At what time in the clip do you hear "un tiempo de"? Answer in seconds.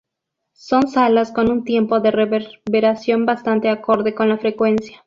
1.51-2.09